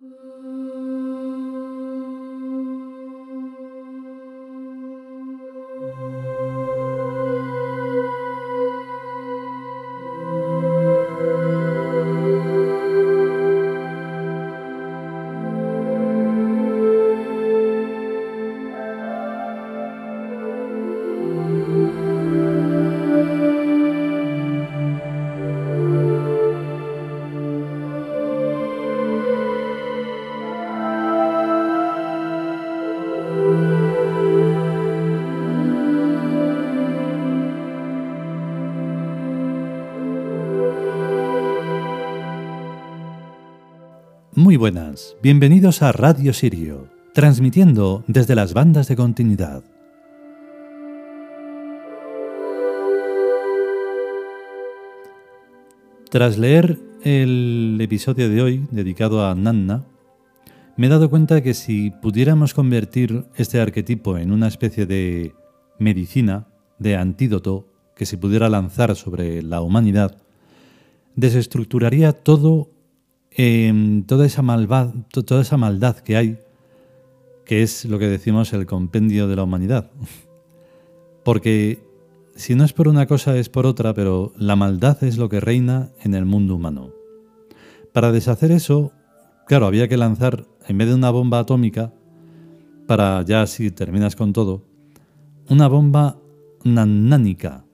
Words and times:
Muy 0.00 0.57
buenas, 44.58 45.16
bienvenidos 45.22 45.82
a 45.82 45.92
Radio 45.92 46.32
Sirio, 46.32 46.88
transmitiendo 47.14 48.02
desde 48.08 48.34
las 48.34 48.54
bandas 48.54 48.88
de 48.88 48.96
continuidad. 48.96 49.62
Tras 56.10 56.38
leer 56.38 56.80
el 57.04 57.78
episodio 57.80 58.28
de 58.28 58.42
hoy 58.42 58.66
dedicado 58.72 59.24
a 59.24 59.34
Nanna, 59.36 59.84
me 60.76 60.88
he 60.88 60.90
dado 60.90 61.08
cuenta 61.08 61.40
que 61.40 61.54
si 61.54 61.92
pudiéramos 61.92 62.52
convertir 62.52 63.26
este 63.36 63.60
arquetipo 63.60 64.18
en 64.18 64.32
una 64.32 64.48
especie 64.48 64.86
de 64.86 65.34
medicina, 65.78 66.48
de 66.80 66.96
antídoto 66.96 67.68
que 67.94 68.06
se 68.06 68.18
pudiera 68.18 68.48
lanzar 68.48 68.96
sobre 68.96 69.40
la 69.40 69.60
humanidad, 69.60 70.16
desestructuraría 71.14 72.12
todo 72.12 72.70
Em, 73.40 74.02
toda, 74.02 74.26
esa 74.26 74.42
malvaz, 74.42 74.92
toda 75.12 75.42
esa 75.42 75.56
maldad 75.56 75.98
que 75.98 76.16
hay, 76.16 76.38
que 77.44 77.62
es 77.62 77.84
lo 77.84 78.00
que 78.00 78.08
decimos 78.08 78.52
el 78.52 78.66
compendio 78.66 79.28
de 79.28 79.36
la 79.36 79.44
humanidad. 79.44 79.92
Porque 81.24 81.80
si 82.34 82.56
no 82.56 82.64
es 82.64 82.72
por 82.72 82.88
una 82.88 83.06
cosa 83.06 83.38
es 83.38 83.48
por 83.48 83.64
otra, 83.64 83.94
pero 83.94 84.32
la 84.36 84.56
maldad 84.56 85.04
es 85.04 85.18
lo 85.18 85.28
que 85.28 85.38
reina 85.38 85.90
en 86.02 86.14
el 86.14 86.24
mundo 86.24 86.56
humano. 86.56 86.90
Para 87.92 88.10
deshacer 88.10 88.50
eso, 88.50 88.90
claro, 89.46 89.66
había 89.66 89.86
que 89.86 89.96
lanzar, 89.96 90.44
en 90.66 90.76
vez 90.76 90.88
de 90.88 90.94
una 90.96 91.10
bomba 91.10 91.38
atómica, 91.38 91.94
para 92.88 93.22
ya 93.22 93.46
si 93.46 93.70
terminas 93.70 94.16
con 94.16 94.32
todo, 94.32 94.64
una 95.48 95.68
bomba 95.68 96.18
nanánica, 96.64 97.64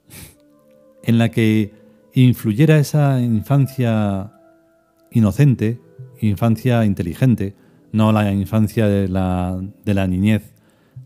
en 1.05 1.17
la 1.17 1.31
que 1.31 1.73
influyera 2.13 2.79
esa 2.79 3.19
infancia 3.23 4.35
inocente, 5.15 5.81
infancia 6.21 6.85
inteligente, 6.85 7.55
no 7.93 8.13
la 8.13 8.31
infancia 8.33 8.87
de 8.89 9.09
la, 9.09 9.63
de 9.85 9.95
la 9.95 10.07
niñez 10.07 10.53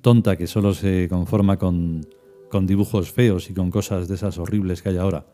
tonta 0.00 0.36
que 0.36 0.46
solo 0.46 0.74
se 0.74 1.08
conforma 1.08 1.58
con, 1.58 2.06
con 2.50 2.66
dibujos 2.66 3.12
feos 3.12 3.50
y 3.50 3.54
con 3.54 3.70
cosas 3.70 4.08
de 4.08 4.14
esas 4.14 4.38
horribles 4.38 4.82
que 4.82 4.88
hay 4.88 4.96
ahora, 4.96 5.26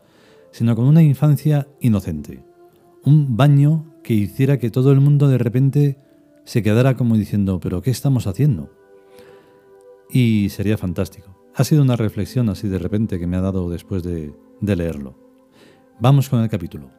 sino 0.51 0.75
con 0.75 0.87
una 0.87 1.03
infancia 1.03 1.69
inocente. 1.81 2.45
Un 3.05 3.37
baño 3.37 3.95
que 4.03 4.15
hiciera 4.15 4.59
que 4.59 4.71
todo 4.71 4.93
el 4.93 5.01
mundo 5.01 5.29
de 5.29 5.39
repente 5.39 5.99
se 6.45 6.63
quedara 6.63 6.97
como 6.97 7.17
diciendo, 7.17 7.61
pero 7.61 7.83
¿qué 7.83 7.91
estamos 7.91 8.27
haciendo? 8.27 8.71
Y 10.11 10.49
sería 10.51 10.77
fantástico. 10.77 11.37
Ha 11.55 11.65
sido 11.65 11.83
una 11.83 11.97
reflexión 11.97 12.49
así 12.49 12.69
de 12.69 12.79
repente 12.79 13.19
que 13.19 13.27
me 13.27 13.37
ha 13.37 13.41
dado 13.41 13.71
después 13.71 14.03
de, 14.03 14.35
de 14.61 14.77
leerlo. 14.77 15.17
Vamos 16.01 16.29
con 16.29 16.41
el 16.41 16.49
capítulo. 16.49 16.91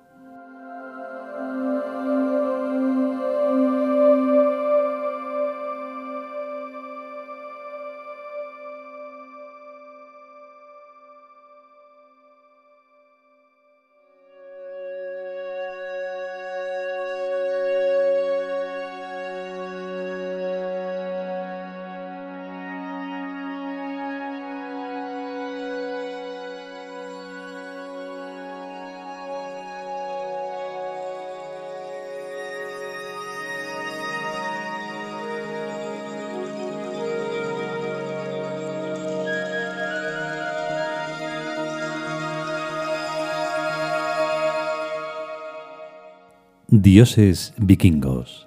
Dioses 46.81 47.53
vikingos. 47.57 48.45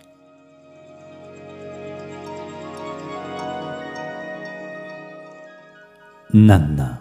Nanna. 6.30 7.00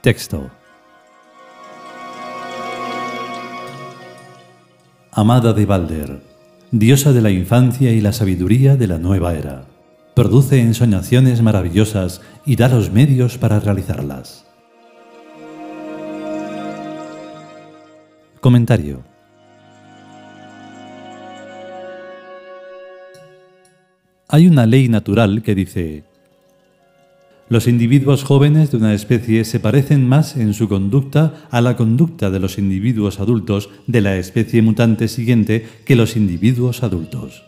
Texto. 0.00 0.50
Amada 5.12 5.52
de 5.52 5.66
Balder, 5.66 6.20
diosa 6.72 7.12
de 7.12 7.20
la 7.20 7.30
infancia 7.30 7.92
y 7.92 8.00
la 8.00 8.12
sabiduría 8.12 8.74
de 8.74 8.88
la 8.88 8.98
nueva 8.98 9.34
era, 9.34 9.66
produce 10.16 10.60
ensoñaciones 10.60 11.42
maravillosas 11.42 12.22
y 12.44 12.56
da 12.56 12.68
los 12.68 12.90
medios 12.90 13.38
para 13.38 13.60
realizarlas. 13.60 14.51
Comentario. 18.42 19.04
Hay 24.26 24.48
una 24.48 24.66
ley 24.66 24.88
natural 24.88 25.42
que 25.44 25.54
dice, 25.54 26.02
los 27.48 27.68
individuos 27.68 28.24
jóvenes 28.24 28.72
de 28.72 28.78
una 28.78 28.94
especie 28.94 29.44
se 29.44 29.60
parecen 29.60 30.08
más 30.08 30.36
en 30.36 30.54
su 30.54 30.68
conducta 30.68 31.46
a 31.52 31.60
la 31.60 31.76
conducta 31.76 32.32
de 32.32 32.40
los 32.40 32.58
individuos 32.58 33.20
adultos 33.20 33.70
de 33.86 34.00
la 34.00 34.16
especie 34.16 34.60
mutante 34.60 35.06
siguiente 35.06 35.64
que 35.84 35.94
los 35.94 36.16
individuos 36.16 36.82
adultos. 36.82 37.44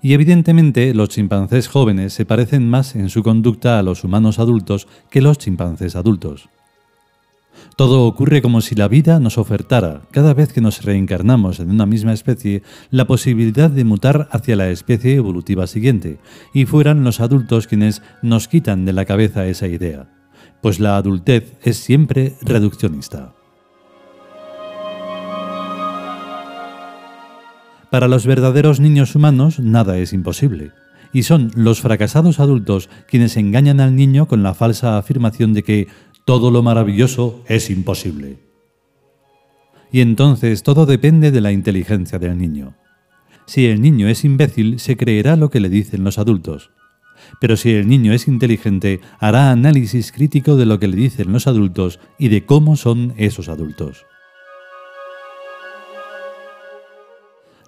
Y 0.00 0.12
evidentemente 0.12 0.94
los 0.94 1.08
chimpancés 1.08 1.66
jóvenes 1.66 2.12
se 2.12 2.24
parecen 2.24 2.70
más 2.70 2.94
en 2.94 3.08
su 3.08 3.24
conducta 3.24 3.80
a 3.80 3.82
los 3.82 4.04
humanos 4.04 4.38
adultos 4.38 4.86
que 5.10 5.20
los 5.20 5.38
chimpancés 5.38 5.96
adultos. 5.96 6.48
Todo 7.76 8.06
ocurre 8.06 8.42
como 8.42 8.60
si 8.60 8.74
la 8.74 8.88
vida 8.88 9.18
nos 9.20 9.38
ofertara, 9.38 10.02
cada 10.10 10.34
vez 10.34 10.52
que 10.52 10.60
nos 10.60 10.82
reencarnamos 10.82 11.60
en 11.60 11.70
una 11.70 11.86
misma 11.86 12.12
especie, 12.12 12.62
la 12.90 13.06
posibilidad 13.06 13.70
de 13.70 13.84
mutar 13.84 14.28
hacia 14.30 14.56
la 14.56 14.70
especie 14.70 15.14
evolutiva 15.14 15.66
siguiente, 15.66 16.18
y 16.52 16.66
fueran 16.66 17.04
los 17.04 17.20
adultos 17.20 17.66
quienes 17.66 18.02
nos 18.22 18.48
quitan 18.48 18.84
de 18.84 18.92
la 18.92 19.04
cabeza 19.04 19.46
esa 19.46 19.68
idea, 19.68 20.08
pues 20.60 20.80
la 20.80 20.96
adultez 20.96 21.56
es 21.62 21.78
siempre 21.78 22.34
reduccionista. 22.42 23.34
Para 27.90 28.08
los 28.08 28.26
verdaderos 28.26 28.80
niños 28.80 29.14
humanos 29.14 29.60
nada 29.60 29.98
es 29.98 30.14
imposible 30.14 30.72
y 31.12 31.24
son 31.24 31.50
los 31.54 31.80
fracasados 31.80 32.40
adultos 32.40 32.88
quienes 33.06 33.36
engañan 33.36 33.80
al 33.80 33.94
niño 33.94 34.26
con 34.26 34.42
la 34.42 34.54
falsa 34.54 34.96
afirmación 34.96 35.52
de 35.52 35.62
que 35.62 35.88
todo 36.24 36.50
lo 36.50 36.62
maravilloso 36.62 37.42
es 37.48 37.70
imposible. 37.70 38.38
Y 39.90 40.00
entonces 40.00 40.62
todo 40.62 40.86
depende 40.86 41.30
de 41.30 41.40
la 41.40 41.52
inteligencia 41.52 42.18
del 42.18 42.38
niño. 42.38 42.74
Si 43.46 43.66
el 43.66 43.82
niño 43.82 44.08
es 44.08 44.24
imbécil, 44.24 44.78
se 44.78 44.96
creerá 44.96 45.36
lo 45.36 45.50
que 45.50 45.60
le 45.60 45.68
dicen 45.68 46.04
los 46.04 46.18
adultos. 46.18 46.70
Pero 47.40 47.56
si 47.56 47.72
el 47.72 47.88
niño 47.88 48.12
es 48.12 48.28
inteligente, 48.28 49.00
hará 49.18 49.50
análisis 49.50 50.12
crítico 50.12 50.56
de 50.56 50.66
lo 50.66 50.78
que 50.78 50.88
le 50.88 50.96
dicen 50.96 51.32
los 51.32 51.46
adultos 51.46 52.00
y 52.18 52.28
de 52.28 52.46
cómo 52.46 52.76
son 52.76 53.14
esos 53.16 53.48
adultos. 53.48 54.06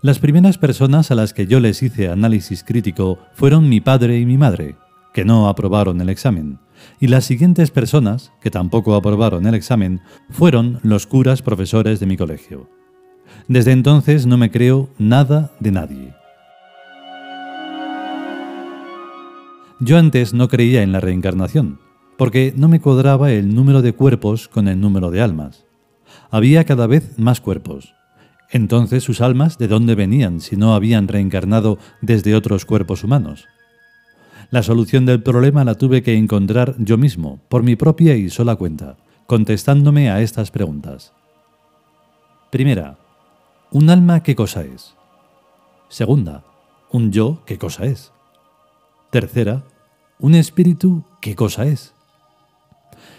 Las 0.00 0.18
primeras 0.18 0.58
personas 0.58 1.10
a 1.10 1.14
las 1.14 1.32
que 1.32 1.46
yo 1.46 1.60
les 1.60 1.82
hice 1.82 2.08
análisis 2.08 2.62
crítico 2.62 3.18
fueron 3.32 3.68
mi 3.68 3.80
padre 3.80 4.18
y 4.18 4.26
mi 4.26 4.38
madre, 4.38 4.76
que 5.12 5.24
no 5.24 5.48
aprobaron 5.48 6.00
el 6.00 6.08
examen 6.08 6.58
Y 7.00 7.08
las 7.08 7.24
siguientes 7.24 7.70
personas, 7.70 8.32
que 8.40 8.50
tampoco 8.50 8.94
aprobaron 8.94 9.46
el 9.46 9.54
examen, 9.54 10.00
fueron 10.30 10.80
los 10.82 11.06
curas 11.06 11.42
profesores 11.42 12.00
de 12.00 12.06
mi 12.06 12.16
colegio. 12.16 12.68
Desde 13.48 13.72
entonces 13.72 14.26
no 14.26 14.38
me 14.38 14.50
creo 14.50 14.88
nada 14.98 15.52
de 15.60 15.72
nadie. 15.72 16.14
Yo 19.80 19.98
antes 19.98 20.32
no 20.32 20.48
creía 20.48 20.82
en 20.82 20.92
la 20.92 21.00
reencarnación, 21.00 21.78
porque 22.16 22.54
no 22.56 22.68
me 22.68 22.80
cuadraba 22.80 23.32
el 23.32 23.54
número 23.54 23.82
de 23.82 23.92
cuerpos 23.92 24.48
con 24.48 24.68
el 24.68 24.80
número 24.80 25.10
de 25.10 25.20
almas. 25.20 25.64
Había 26.30 26.64
cada 26.64 26.86
vez 26.86 27.18
más 27.18 27.40
cuerpos. 27.40 27.94
Entonces 28.50 29.02
sus 29.02 29.20
almas, 29.20 29.58
¿de 29.58 29.68
dónde 29.68 29.94
venían 29.94 30.40
si 30.40 30.56
no 30.56 30.74
habían 30.74 31.08
reencarnado 31.08 31.78
desde 32.00 32.34
otros 32.34 32.64
cuerpos 32.64 33.02
humanos? 33.02 33.46
La 34.54 34.62
solución 34.62 35.04
del 35.04 35.20
problema 35.20 35.64
la 35.64 35.74
tuve 35.74 36.04
que 36.04 36.14
encontrar 36.14 36.76
yo 36.78 36.96
mismo, 36.96 37.40
por 37.48 37.64
mi 37.64 37.74
propia 37.74 38.14
y 38.14 38.30
sola 38.30 38.54
cuenta, 38.54 38.96
contestándome 39.26 40.12
a 40.12 40.20
estas 40.20 40.52
preguntas. 40.52 41.12
Primera, 42.52 42.96
¿un 43.72 43.90
alma 43.90 44.22
qué 44.22 44.36
cosa 44.36 44.62
es? 44.62 44.94
Segunda, 45.88 46.44
¿un 46.92 47.10
yo 47.10 47.42
qué 47.46 47.58
cosa 47.58 47.86
es? 47.86 48.12
Tercera, 49.10 49.64
¿un 50.20 50.36
espíritu 50.36 51.02
qué 51.20 51.34
cosa 51.34 51.66
es? 51.66 51.92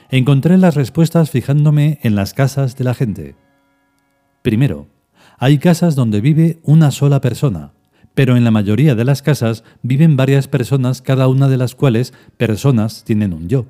Encontré 0.10 0.58
las 0.58 0.76
respuestas 0.76 1.32
fijándome 1.32 2.00
en 2.04 2.16
las 2.16 2.34
casas 2.34 2.78
de 2.78 2.86
la 2.86 2.94
gente. 2.94 3.36
Primero, 4.42 4.88
hay 5.38 5.58
casas 5.58 5.96
donde 5.96 6.22
vive 6.22 6.62
una 6.64 6.92
sola 6.92 7.20
persona, 7.20 7.74
pero 8.16 8.38
en 8.38 8.44
la 8.44 8.52
mayoría 8.52 8.96
de 8.96 9.06
las 9.06 9.22
casas 9.22 9.64
viven 9.84 10.16
varias 10.16 10.48
personas, 10.48 11.02
cada 11.02 11.28
una 11.28 11.48
de 11.50 11.58
las 11.58 11.76
cuales 11.76 12.14
personas 12.38 13.04
tienen 13.04 13.34
un 13.34 13.48
yo. 13.48 13.66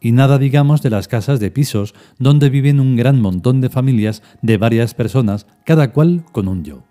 Y 0.00 0.12
nada 0.12 0.38
digamos 0.38 0.82
de 0.82 0.90
las 0.90 1.06
casas 1.06 1.38
de 1.38 1.50
pisos, 1.50 1.94
donde 2.18 2.50
viven 2.50 2.80
un 2.80 2.96
gran 2.96 3.20
montón 3.20 3.60
de 3.60 3.68
familias 3.68 4.22
de 4.42 4.56
varias 4.56 4.94
personas, 4.94 5.46
cada 5.64 5.92
cual 5.92 6.24
con 6.32 6.48
un 6.48 6.64
yo. 6.64 6.84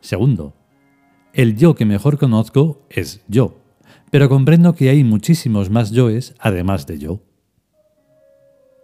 Segundo, 0.00 0.54
el 1.32 1.56
yo 1.56 1.74
que 1.74 1.86
mejor 1.86 2.18
conozco 2.18 2.86
es 2.90 3.24
yo, 3.28 3.62
pero 4.10 4.28
comprendo 4.28 4.74
que 4.74 4.90
hay 4.90 5.04
muchísimos 5.04 5.70
más 5.70 5.92
yoes 5.92 6.34
además 6.38 6.86
de 6.86 6.98
yo. 6.98 7.20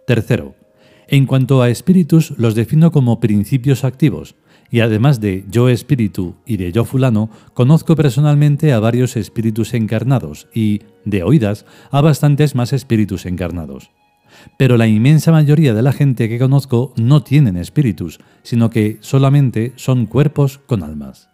Tercero, 0.07 0.55
en 1.07 1.25
cuanto 1.25 1.61
a 1.61 1.69
espíritus 1.69 2.33
los 2.37 2.55
defino 2.55 2.91
como 2.91 3.19
principios 3.19 3.83
activos, 3.83 4.35
y 4.71 4.81
además 4.81 5.19
de 5.19 5.45
yo 5.49 5.69
espíritu 5.69 6.35
y 6.45 6.57
de 6.57 6.71
yo 6.71 6.85
fulano, 6.85 7.29
conozco 7.53 7.95
personalmente 7.95 8.71
a 8.73 8.79
varios 8.79 9.17
espíritus 9.17 9.73
encarnados 9.73 10.47
y, 10.53 10.81
de 11.05 11.23
oídas, 11.23 11.65
a 11.91 12.01
bastantes 12.01 12.55
más 12.55 12.73
espíritus 12.73 13.25
encarnados. 13.25 13.91
Pero 14.57 14.77
la 14.77 14.87
inmensa 14.87 15.31
mayoría 15.31 15.73
de 15.73 15.81
la 15.81 15.91
gente 15.91 16.29
que 16.29 16.39
conozco 16.39 16.93
no 16.97 17.23
tienen 17.23 17.57
espíritus, 17.57 18.19
sino 18.43 18.69
que 18.69 18.97
solamente 19.01 19.73
son 19.75 20.05
cuerpos 20.05 20.59
con 20.59 20.83
almas. 20.83 21.29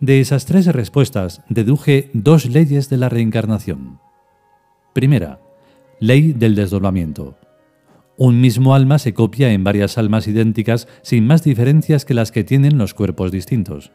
De 0.00 0.20
esas 0.20 0.46
tres 0.46 0.66
respuestas 0.66 1.42
deduje 1.48 2.10
dos 2.12 2.46
leyes 2.46 2.88
de 2.88 2.98
la 2.98 3.08
reencarnación. 3.08 3.98
Primera, 4.92 5.40
ley 5.98 6.32
del 6.32 6.54
desdoblamiento. 6.54 7.36
Un 8.20 8.40
mismo 8.40 8.74
alma 8.74 8.98
se 8.98 9.14
copia 9.14 9.52
en 9.52 9.62
varias 9.62 9.96
almas 9.96 10.26
idénticas 10.26 10.88
sin 11.02 11.24
más 11.24 11.44
diferencias 11.44 12.04
que 12.04 12.14
las 12.14 12.32
que 12.32 12.42
tienen 12.42 12.76
los 12.76 12.92
cuerpos 12.92 13.30
distintos. 13.30 13.92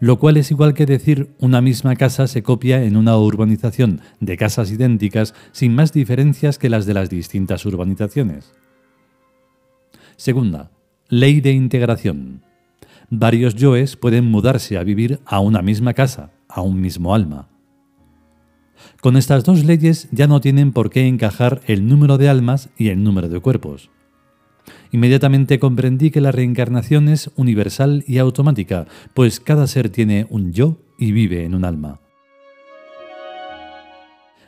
Lo 0.00 0.18
cual 0.18 0.38
es 0.38 0.50
igual 0.50 0.72
que 0.72 0.86
decir 0.86 1.28
una 1.38 1.60
misma 1.60 1.96
casa 1.96 2.28
se 2.28 2.42
copia 2.42 2.82
en 2.82 2.96
una 2.96 3.18
urbanización 3.18 4.00
de 4.20 4.38
casas 4.38 4.70
idénticas 4.70 5.34
sin 5.52 5.74
más 5.74 5.92
diferencias 5.92 6.58
que 6.58 6.70
las 6.70 6.86
de 6.86 6.94
las 6.94 7.10
distintas 7.10 7.66
urbanizaciones. 7.66 8.54
Segunda, 10.16 10.70
ley 11.10 11.42
de 11.42 11.52
integración. 11.52 12.42
Varios 13.10 13.54
yoes 13.54 13.96
pueden 13.96 14.24
mudarse 14.24 14.78
a 14.78 14.82
vivir 14.82 15.20
a 15.26 15.40
una 15.40 15.60
misma 15.60 15.92
casa, 15.92 16.30
a 16.48 16.62
un 16.62 16.80
mismo 16.80 17.14
alma. 17.14 17.50
Con 19.00 19.16
estas 19.16 19.44
dos 19.44 19.64
leyes 19.64 20.08
ya 20.12 20.26
no 20.26 20.40
tienen 20.40 20.72
por 20.72 20.90
qué 20.90 21.06
encajar 21.06 21.60
el 21.66 21.86
número 21.86 22.18
de 22.18 22.28
almas 22.28 22.68
y 22.76 22.88
el 22.88 23.02
número 23.02 23.28
de 23.28 23.40
cuerpos. 23.40 23.90
Inmediatamente 24.92 25.58
comprendí 25.58 26.10
que 26.10 26.20
la 26.20 26.32
reencarnación 26.32 27.08
es 27.08 27.30
universal 27.36 28.04
y 28.06 28.18
automática, 28.18 28.86
pues 29.14 29.40
cada 29.40 29.66
ser 29.66 29.90
tiene 29.90 30.26
un 30.30 30.52
yo 30.52 30.78
y 30.98 31.12
vive 31.12 31.44
en 31.44 31.54
un 31.54 31.64
alma. 31.64 32.00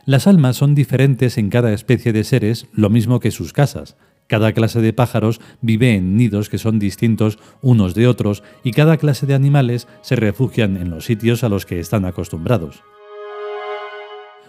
Las 0.04 0.26
almas 0.26 0.56
son 0.56 0.74
diferentes 0.74 1.36
en 1.36 1.50
cada 1.50 1.72
especie 1.72 2.14
de 2.14 2.24
seres, 2.24 2.66
lo 2.72 2.88
mismo 2.88 3.20
que 3.20 3.30
sus 3.30 3.52
casas. 3.52 3.96
Cada 4.26 4.52
clase 4.52 4.80
de 4.80 4.92
pájaros 4.92 5.40
vive 5.60 5.94
en 5.94 6.16
nidos 6.16 6.48
que 6.48 6.58
son 6.58 6.78
distintos 6.78 7.38
unos 7.60 7.94
de 7.94 8.06
otros 8.06 8.42
y 8.62 8.72
cada 8.72 8.96
clase 8.96 9.26
de 9.26 9.34
animales 9.34 9.86
se 10.02 10.16
refugian 10.16 10.76
en 10.76 10.90
los 10.90 11.04
sitios 11.04 11.44
a 11.44 11.48
los 11.48 11.66
que 11.66 11.78
están 11.80 12.06
acostumbrados. 12.06 12.82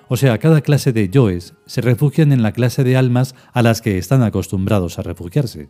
O 0.09 0.17
sea, 0.17 0.39
cada 0.39 0.61
clase 0.61 0.91
de 0.91 1.07
yoes 1.07 1.53
se 1.67 1.81
refugian 1.81 2.31
en 2.31 2.41
la 2.41 2.51
clase 2.51 2.83
de 2.83 2.97
almas 2.97 3.35
a 3.53 3.61
las 3.61 3.81
que 3.81 3.99
están 3.99 4.23
acostumbrados 4.23 4.97
a 4.97 5.03
refugiarse. 5.03 5.69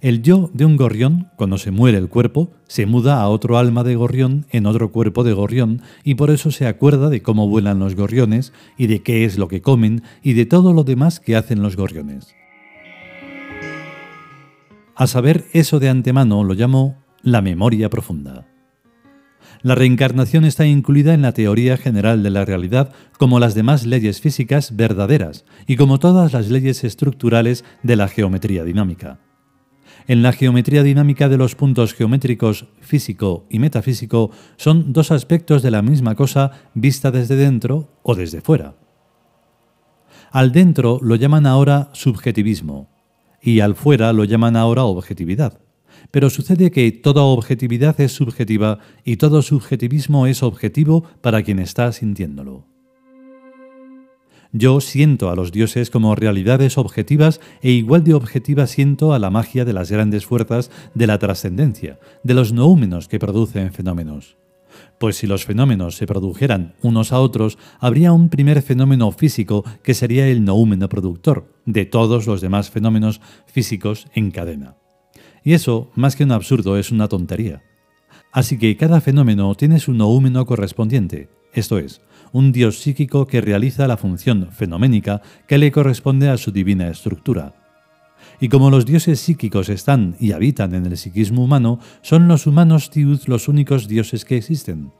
El 0.00 0.22
yo 0.22 0.50
de 0.54 0.64
un 0.64 0.76
gorrión, 0.76 1.30
cuando 1.36 1.58
se 1.58 1.70
muere 1.70 1.98
el 1.98 2.08
cuerpo, 2.08 2.52
se 2.68 2.86
muda 2.86 3.20
a 3.20 3.28
otro 3.28 3.58
alma 3.58 3.84
de 3.84 3.96
gorrión 3.96 4.46
en 4.50 4.64
otro 4.64 4.92
cuerpo 4.92 5.24
de 5.24 5.34
gorrión 5.34 5.82
y 6.04 6.14
por 6.14 6.30
eso 6.30 6.50
se 6.50 6.66
acuerda 6.66 7.10
de 7.10 7.20
cómo 7.20 7.48
vuelan 7.48 7.80
los 7.80 7.94
gorriones 7.96 8.52
y 8.78 8.86
de 8.86 9.02
qué 9.02 9.24
es 9.24 9.36
lo 9.36 9.48
que 9.48 9.60
comen 9.60 10.02
y 10.22 10.32
de 10.32 10.46
todo 10.46 10.72
lo 10.72 10.84
demás 10.84 11.20
que 11.20 11.36
hacen 11.36 11.62
los 11.62 11.76
gorriones. 11.76 12.34
A 14.94 15.06
saber 15.06 15.44
eso 15.52 15.80
de 15.80 15.90
antemano 15.90 16.44
lo 16.44 16.54
llamo 16.54 16.96
la 17.22 17.42
memoria 17.42 17.90
profunda. 17.90 18.46
La 19.62 19.74
reencarnación 19.74 20.44
está 20.44 20.66
incluida 20.66 21.14
en 21.14 21.22
la 21.22 21.32
teoría 21.32 21.76
general 21.76 22.22
de 22.22 22.30
la 22.30 22.44
realidad 22.44 22.92
como 23.18 23.40
las 23.40 23.54
demás 23.54 23.86
leyes 23.86 24.20
físicas 24.20 24.76
verdaderas 24.76 25.44
y 25.66 25.76
como 25.76 25.98
todas 25.98 26.32
las 26.32 26.48
leyes 26.48 26.84
estructurales 26.84 27.64
de 27.82 27.96
la 27.96 28.08
geometría 28.08 28.62
dinámica. 28.62 29.18
En 30.06 30.22
la 30.22 30.32
geometría 30.32 30.82
dinámica 30.82 31.28
de 31.28 31.36
los 31.36 31.54
puntos 31.54 31.92
geométricos 31.92 32.66
físico 32.80 33.46
y 33.50 33.58
metafísico 33.58 34.30
son 34.56 34.92
dos 34.92 35.10
aspectos 35.10 35.62
de 35.62 35.70
la 35.70 35.82
misma 35.82 36.14
cosa 36.14 36.52
vista 36.74 37.10
desde 37.10 37.36
dentro 37.36 37.90
o 38.02 38.14
desde 38.14 38.40
fuera. 38.40 38.76
Al 40.30 40.52
dentro 40.52 40.98
lo 41.02 41.16
llaman 41.16 41.46
ahora 41.46 41.90
subjetivismo 41.92 42.88
y 43.42 43.60
al 43.60 43.74
fuera 43.74 44.12
lo 44.12 44.24
llaman 44.24 44.56
ahora 44.56 44.84
objetividad. 44.84 45.58
Pero 46.10 46.30
sucede 46.30 46.70
que 46.70 46.90
toda 46.92 47.22
objetividad 47.22 48.00
es 48.00 48.12
subjetiva 48.12 48.78
y 49.04 49.16
todo 49.16 49.42
subjetivismo 49.42 50.26
es 50.26 50.42
objetivo 50.42 51.04
para 51.20 51.42
quien 51.42 51.58
está 51.58 51.92
sintiéndolo. 51.92 52.66
Yo 54.52 54.80
siento 54.80 55.28
a 55.28 55.36
los 55.36 55.52
dioses 55.52 55.90
como 55.90 56.14
realidades 56.14 56.78
objetivas 56.78 57.40
e 57.60 57.70
igual 57.70 58.02
de 58.02 58.14
objetiva 58.14 58.66
siento 58.66 59.12
a 59.12 59.18
la 59.18 59.28
magia 59.28 59.66
de 59.66 59.74
las 59.74 59.90
grandes 59.90 60.24
fuerzas 60.24 60.70
de 60.94 61.06
la 61.06 61.18
trascendencia, 61.18 61.98
de 62.22 62.34
los 62.34 62.52
noúmenos 62.52 63.08
que 63.08 63.18
producen 63.18 63.72
fenómenos. 63.72 64.38
Pues 64.98 65.16
si 65.16 65.26
los 65.26 65.44
fenómenos 65.44 65.96
se 65.96 66.06
produjeran 66.06 66.74
unos 66.82 67.12
a 67.12 67.20
otros, 67.20 67.58
habría 67.78 68.12
un 68.12 68.30
primer 68.30 68.62
fenómeno 68.62 69.12
físico 69.12 69.64
que 69.82 69.94
sería 69.94 70.26
el 70.28 70.44
noúmeno 70.44 70.88
productor 70.88 71.52
de 71.66 71.84
todos 71.84 72.26
los 72.26 72.40
demás 72.40 72.70
fenómenos 72.70 73.20
físicos 73.46 74.06
en 74.14 74.30
cadena. 74.30 74.76
Y 75.48 75.54
eso, 75.54 75.90
más 75.94 76.14
que 76.14 76.24
un 76.24 76.32
absurdo, 76.32 76.76
es 76.76 76.92
una 76.92 77.08
tontería. 77.08 77.62
Así 78.32 78.58
que 78.58 78.76
cada 78.76 79.00
fenómeno 79.00 79.54
tiene 79.54 79.80
su 79.80 79.94
noúmeno 79.94 80.44
correspondiente, 80.44 81.30
esto 81.54 81.78
es, 81.78 82.02
un 82.32 82.52
dios 82.52 82.80
psíquico 82.80 83.26
que 83.26 83.40
realiza 83.40 83.88
la 83.88 83.96
función 83.96 84.50
fenoménica 84.52 85.22
que 85.46 85.56
le 85.56 85.72
corresponde 85.72 86.28
a 86.28 86.36
su 86.36 86.52
divina 86.52 86.88
estructura. 86.88 87.54
Y 88.40 88.50
como 88.50 88.68
los 88.68 88.84
dioses 88.84 89.20
psíquicos 89.20 89.70
están 89.70 90.16
y 90.20 90.32
habitan 90.32 90.74
en 90.74 90.84
el 90.84 90.98
psiquismo 90.98 91.44
humano, 91.44 91.80
son 92.02 92.28
los 92.28 92.46
humanos 92.46 92.90
tiud 92.90 93.22
los 93.24 93.48
únicos 93.48 93.88
dioses 93.88 94.26
que 94.26 94.36
existen. 94.36 94.92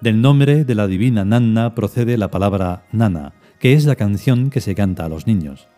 Del 0.00 0.20
nombre 0.20 0.64
de 0.64 0.74
la 0.74 0.88
divina 0.88 1.24
Nanna 1.24 1.76
procede 1.76 2.18
la 2.18 2.32
palabra 2.32 2.84
Nana, 2.90 3.34
que 3.60 3.74
es 3.74 3.84
la 3.84 3.94
canción 3.94 4.50
que 4.50 4.60
se 4.60 4.74
canta 4.74 5.04
a 5.04 5.08
los 5.08 5.28
niños. 5.28 5.68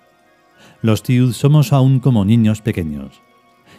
Los 0.83 1.03
tiud 1.03 1.33
somos 1.33 1.73
aún 1.73 2.01
como 2.01 2.25
niños 2.25 2.63
pequeños. 2.63 3.21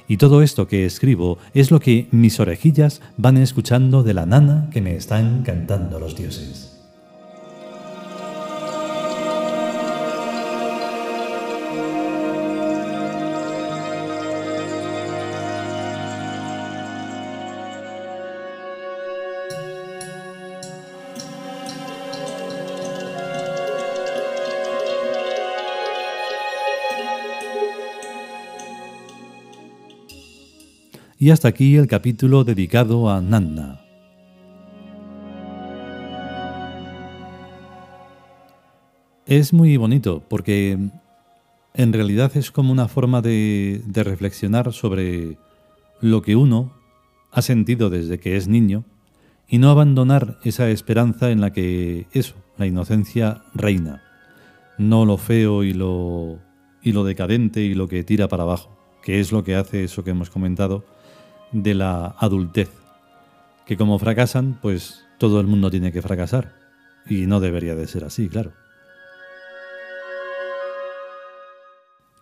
Y 0.07 0.17
todo 0.17 0.41
esto 0.41 0.67
que 0.67 0.85
escribo 0.85 1.37
es 1.53 1.71
lo 1.71 1.79
que 1.79 2.07
mis 2.11 2.39
orejillas 2.39 3.01
van 3.17 3.37
escuchando 3.37 4.03
de 4.03 4.13
la 4.13 4.25
nana 4.25 4.69
que 4.71 4.81
me 4.81 4.95
están 4.95 5.43
cantando 5.43 5.99
los 5.99 6.15
dioses. 6.15 6.70
Y 31.21 31.29
hasta 31.29 31.49
aquí 31.49 31.75
el 31.75 31.85
capítulo 31.85 32.43
dedicado 32.43 33.07
a 33.07 33.21
Nanna. 33.21 33.79
Es 39.27 39.53
muy 39.53 39.77
bonito 39.77 40.23
porque 40.27 40.79
en 41.75 41.93
realidad 41.93 42.31
es 42.33 42.49
como 42.49 42.71
una 42.71 42.87
forma 42.87 43.21
de, 43.21 43.83
de 43.85 44.03
reflexionar 44.03 44.73
sobre 44.73 45.37
lo 45.99 46.23
que 46.23 46.35
uno 46.35 46.73
ha 47.29 47.43
sentido 47.43 47.91
desde 47.91 48.19
que 48.19 48.35
es 48.35 48.47
niño 48.47 48.83
y 49.47 49.59
no 49.59 49.69
abandonar 49.69 50.39
esa 50.43 50.71
esperanza 50.71 51.29
en 51.29 51.39
la 51.39 51.53
que 51.53 52.07
eso, 52.13 52.33
la 52.57 52.65
inocencia 52.65 53.43
reina, 53.53 54.01
no 54.79 55.05
lo 55.05 55.17
feo 55.17 55.63
y 55.63 55.73
lo, 55.73 56.39
y 56.81 56.93
lo 56.93 57.03
decadente 57.03 57.61
y 57.61 57.75
lo 57.75 57.87
que 57.87 58.03
tira 58.03 58.27
para 58.27 58.41
abajo, 58.41 58.75
que 59.03 59.19
es 59.19 59.31
lo 59.31 59.43
que 59.43 59.55
hace 59.55 59.83
eso 59.83 60.03
que 60.03 60.09
hemos 60.09 60.31
comentado 60.31 60.83
de 61.51 61.73
la 61.73 62.15
adultez, 62.17 62.69
que 63.65 63.77
como 63.77 63.99
fracasan, 63.99 64.57
pues 64.61 65.05
todo 65.17 65.39
el 65.39 65.47
mundo 65.47 65.69
tiene 65.69 65.91
que 65.91 66.01
fracasar, 66.01 66.53
y 67.07 67.25
no 67.27 67.39
debería 67.39 67.75
de 67.75 67.87
ser 67.87 68.03
así, 68.03 68.29
claro. 68.29 68.51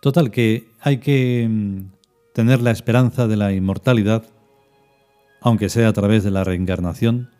Total, 0.00 0.30
que 0.30 0.70
hay 0.80 0.98
que 0.98 1.46
mm, 1.48 1.80
tener 2.32 2.62
la 2.62 2.70
esperanza 2.70 3.26
de 3.26 3.36
la 3.36 3.52
inmortalidad, 3.52 4.24
aunque 5.40 5.68
sea 5.68 5.88
a 5.88 5.92
través 5.92 6.24
de 6.24 6.30
la 6.30 6.44
reencarnación 6.44 7.30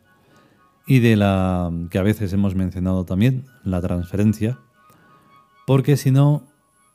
y 0.86 1.00
de 1.00 1.16
la 1.16 1.70
que 1.90 1.98
a 1.98 2.02
veces 2.02 2.32
hemos 2.32 2.54
mencionado 2.54 3.04
también, 3.04 3.46
la 3.64 3.80
transferencia, 3.80 4.58
porque 5.66 5.96
si 5.96 6.10
no, 6.10 6.42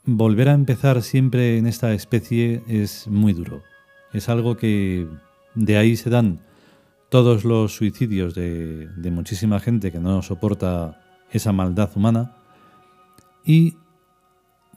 volver 0.04 0.48
a 0.48 0.54
empezar 0.54 1.02
siempre 1.02 1.58
en 1.58 1.66
esta 1.66 1.92
especie 1.92 2.62
es 2.68 3.08
muy 3.08 3.32
duro. 3.32 3.62
Es 4.12 4.28
algo 4.28 4.56
que 4.56 5.06
de 5.54 5.76
ahí 5.76 5.96
se 5.96 6.10
dan 6.10 6.40
todos 7.08 7.44
los 7.44 7.74
suicidios 7.74 8.34
de, 8.34 8.88
muchísima 9.10 9.60
gente 9.60 9.92
que 9.92 10.00
no 10.00 10.22
soporta 10.22 11.00
esa 11.30 11.52
maldad 11.52 11.90
humana 11.94 12.36
y, 13.44 13.76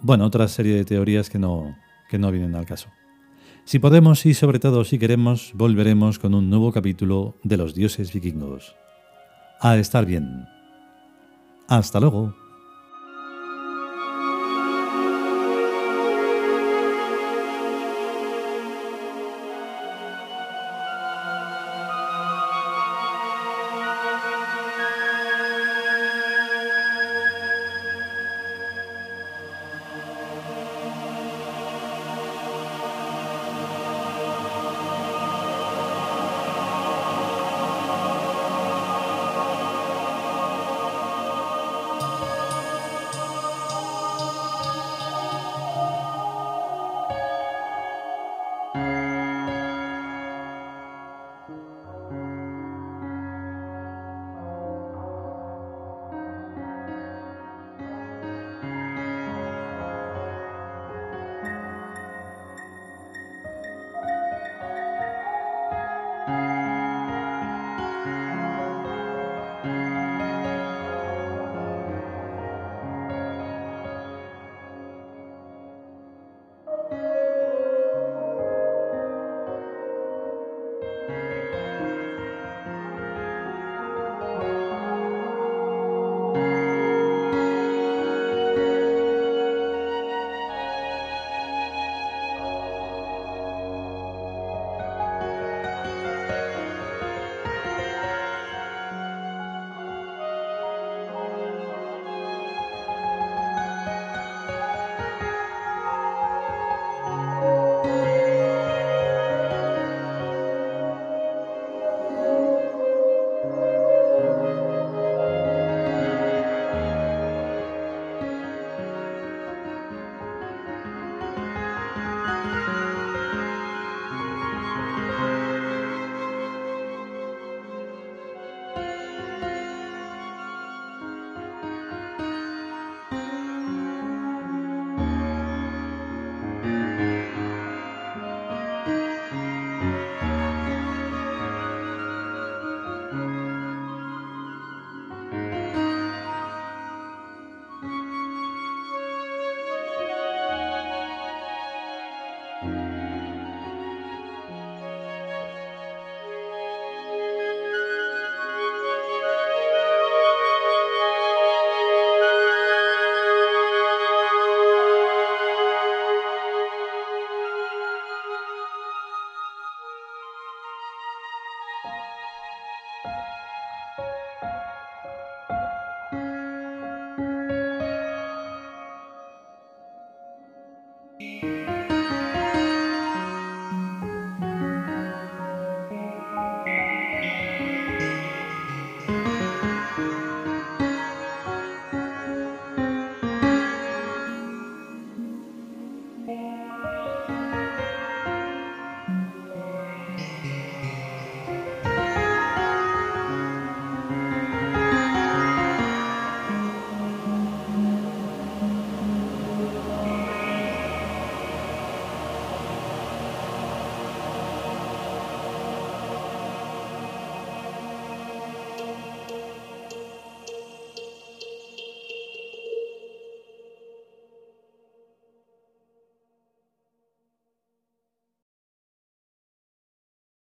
bueno, 0.01 0.25
otra 0.25 0.48
serie 0.48 0.75
de 0.75 0.86
teorías 0.86 1.29
que 1.29 1.39
no, 1.39 1.75
que 2.09 2.19
no 2.19 2.31
vienen 2.31 2.55
al 2.55 2.65
caso. 2.65 2.89
Si 3.65 3.79
podemos 3.79 4.25
y 4.25 4.33
sobre 4.33 4.59
todo 4.59 4.83
si 4.83 4.98
queremos, 4.98 5.51
volveremos 5.53 6.17
con 6.17 6.33
un 6.33 6.50
nuevo 6.50 6.71
capítulo 6.71 7.36
de 7.43 7.57
los 7.57 7.75
dioses 7.75 8.13
vikingos. 8.13 8.75
A 9.59 9.77
estar 9.77 10.05
bien. 10.05 10.45
Hasta 11.67 12.00
luego. 12.00 12.49